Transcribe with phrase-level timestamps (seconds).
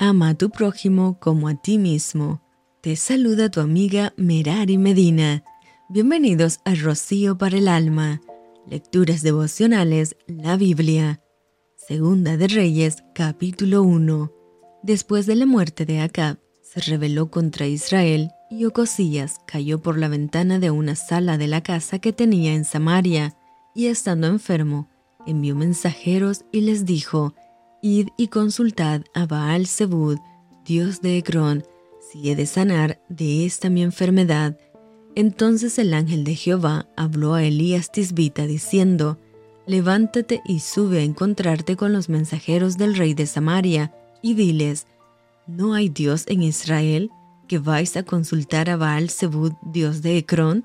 [0.00, 2.40] Ama a tu prójimo como a ti mismo.
[2.82, 5.42] Te saluda tu amiga Merari Medina.
[5.88, 8.20] Bienvenidos a Rocío para el Alma.
[8.68, 11.20] Lecturas devocionales, la Biblia.
[11.74, 14.32] Segunda de Reyes, capítulo 1.
[14.84, 20.06] Después de la muerte de Acab, se rebeló contra Israel y Ocosías cayó por la
[20.06, 23.36] ventana de una sala de la casa que tenía en Samaria,
[23.74, 24.88] y estando enfermo,
[25.26, 27.34] envió mensajeros y les dijo,
[27.80, 30.18] Id y consultad a Baal Zebud,
[30.64, 31.64] dios de Ecrón,
[32.00, 34.58] si he de sanar de esta mi enfermedad.
[35.14, 39.16] Entonces el ángel de Jehová habló a Elías Tisbita diciendo,
[39.64, 44.86] Levántate y sube a encontrarte con los mensajeros del rey de Samaria, y diles,
[45.46, 47.12] ¿no hay Dios en Israel
[47.46, 50.64] que vais a consultar a Baal Zebud, dios de Ecrón?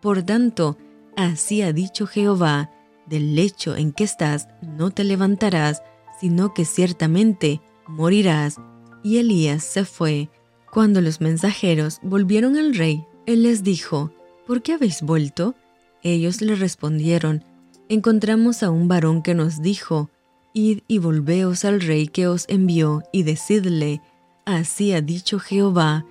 [0.00, 0.78] Por tanto,
[1.16, 2.70] así ha dicho Jehová,
[3.06, 5.82] del lecho en que estás no te levantarás,
[6.20, 8.56] sino que ciertamente morirás.
[9.02, 10.30] Y Elías se fue.
[10.72, 14.10] Cuando los mensajeros volvieron al rey, él les dijo,
[14.46, 15.54] ¿por qué habéis vuelto?
[16.02, 17.44] Ellos le respondieron,
[17.88, 20.10] encontramos a un varón que nos dijo,
[20.52, 24.00] Id y volveos al rey que os envió, y decidle,
[24.44, 26.04] así ha dicho Jehová,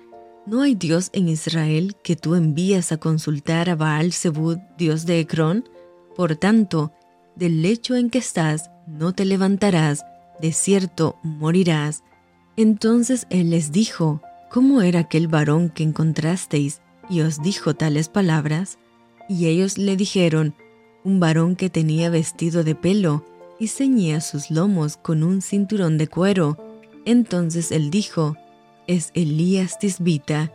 [0.46, 5.20] ¿no hay Dios en Israel que tú envías a consultar a Baal Zebud, Dios de
[5.20, 5.68] Ecrón?
[6.16, 6.92] Por tanto,
[7.36, 10.04] del lecho en que estás, no te levantarás,
[10.40, 12.02] de cierto morirás.
[12.56, 18.78] Entonces él les dijo, ¿cómo era aquel varón que encontrasteis y os dijo tales palabras?
[19.28, 20.54] Y ellos le dijeron,
[21.02, 23.24] un varón que tenía vestido de pelo
[23.58, 26.58] y ceñía sus lomos con un cinturón de cuero.
[27.04, 28.36] Entonces él dijo,
[28.86, 30.52] es Elías Tisbita.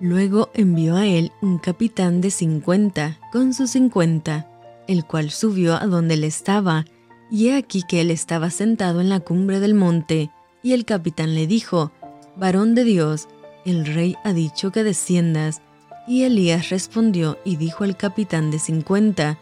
[0.00, 4.48] Luego envió a él un capitán de cincuenta con sus cincuenta,
[4.88, 6.84] el cual subió a donde él estaba
[7.32, 10.30] y he aquí que él estaba sentado en la cumbre del monte,
[10.62, 11.90] y el capitán le dijo,
[12.36, 13.26] Varón de Dios,
[13.64, 15.62] el rey ha dicho que desciendas.
[16.06, 19.38] Y Elías respondió y dijo al capitán de cincuenta,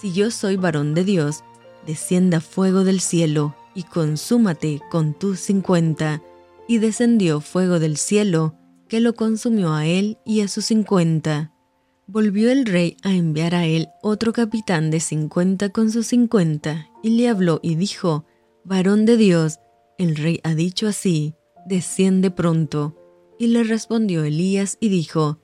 [0.00, 1.44] Si yo soy varón de Dios,
[1.86, 6.20] descienda fuego del cielo, y consúmate con tus cincuenta.
[6.66, 8.56] Y descendió fuego del cielo,
[8.88, 11.52] que lo consumió a él y a sus cincuenta.
[12.06, 17.10] Volvió el rey a enviar a él otro capitán de cincuenta con sus cincuenta, y
[17.10, 18.24] le habló y dijo,
[18.64, 19.60] Varón de Dios,
[19.98, 21.34] el rey ha dicho así,
[21.66, 22.96] desciende pronto.
[23.38, 25.40] Y le respondió Elías y dijo,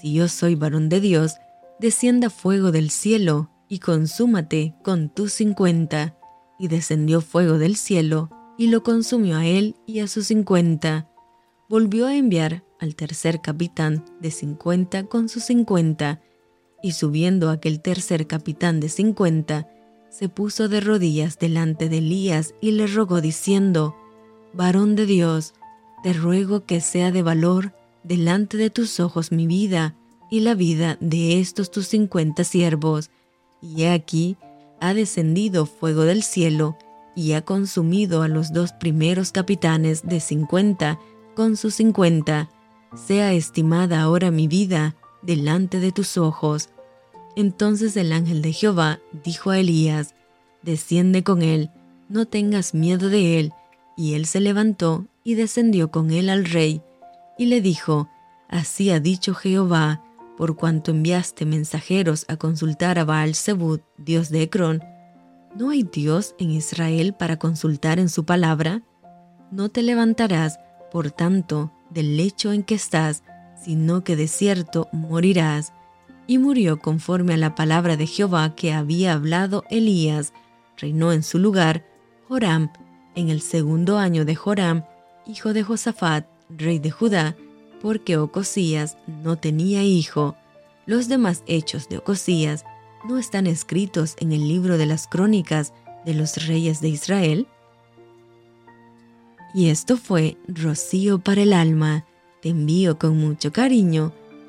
[0.00, 1.34] Si yo soy varón de Dios,
[1.78, 6.18] descienda fuego del cielo, y consúmate con tus cincuenta.
[6.58, 11.10] Y descendió fuego del cielo, y lo consumió a él y a sus cincuenta.
[11.68, 16.22] Volvió a enviar al tercer capitán de cincuenta con sus cincuenta,
[16.82, 19.68] y subiendo aquel tercer capitán de cincuenta,
[20.16, 23.96] se puso de rodillas delante de Elías y le rogó diciendo,
[24.52, 25.54] Varón de Dios,
[26.04, 27.72] te ruego que sea de valor
[28.04, 29.96] delante de tus ojos mi vida
[30.30, 33.10] y la vida de estos tus cincuenta siervos.
[33.60, 34.36] Y he aquí,
[34.80, 36.76] ha descendido fuego del cielo
[37.16, 41.00] y ha consumido a los dos primeros capitanes de cincuenta
[41.34, 42.50] con sus cincuenta,
[42.94, 46.68] sea estimada ahora mi vida delante de tus ojos.
[47.36, 50.14] Entonces el ángel de Jehová dijo a Elías,
[50.62, 51.70] desciende con él,
[52.08, 53.52] no tengas miedo de él.
[53.96, 56.82] Y él se levantó y descendió con él al rey,
[57.38, 58.08] y le dijo,
[58.48, 60.02] Así ha dicho Jehová,
[60.36, 64.82] por cuanto enviaste mensajeros a consultar a Baal Zebud, dios de Ecrón,
[65.56, 68.82] ¿no hay Dios en Israel para consultar en su palabra?
[69.50, 70.58] No te levantarás,
[70.90, 73.22] por tanto, del lecho en que estás,
[73.56, 75.72] sino que de cierto morirás.
[76.26, 80.32] Y murió conforme a la palabra de Jehová que había hablado Elías.
[80.76, 81.86] Reinó en su lugar
[82.28, 82.72] Joram,
[83.14, 84.84] en el segundo año de Joram,
[85.26, 87.36] hijo de Josafat, rey de Judá,
[87.80, 90.36] porque Ocosías no tenía hijo.
[90.86, 92.64] Los demás hechos de Ocosías
[93.06, 95.72] no están escritos en el libro de las crónicas
[96.04, 97.46] de los reyes de Israel.
[99.54, 102.04] Y esto fue Rocío para el alma.
[102.42, 104.12] Te envío con mucho cariño,